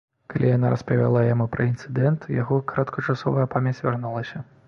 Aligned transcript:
Калі 0.33 0.47
яна 0.51 0.69
распавяла 0.73 1.19
яму 1.33 1.45
пра 1.57 1.67
інцыдэнт, 1.71 2.25
яго 2.37 2.57
кароткачасовая 2.73 3.45
памяць 3.57 3.77
вярнулася. 3.89 4.37